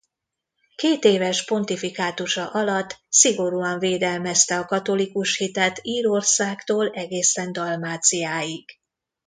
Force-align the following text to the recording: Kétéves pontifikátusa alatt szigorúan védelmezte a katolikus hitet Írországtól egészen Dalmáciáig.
Kétéves 0.75 1.45
pontifikátusa 1.45 2.47
alatt 2.47 3.01
szigorúan 3.09 3.79
védelmezte 3.79 4.57
a 4.57 4.65
katolikus 4.65 5.37
hitet 5.37 5.79
Írországtól 5.83 6.89
egészen 6.93 7.51
Dalmáciáig. 7.51 8.79